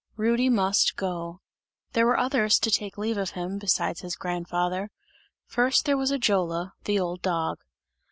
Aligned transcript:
Rudy 0.17 0.49
must 0.49 0.95
go. 0.95 1.41
There 1.93 2.07
were 2.07 2.17
others 2.17 2.57
to 2.61 2.71
take 2.71 2.97
leave 2.97 3.19
of 3.19 3.29
him, 3.37 3.59
besides 3.59 3.99
his 3.99 4.15
grandfather; 4.15 4.89
first 5.45 5.85
there 5.85 5.93
was 5.95 6.11
Ajola, 6.11 6.71
the 6.85 6.99
old 6.99 7.21
dog. 7.21 7.59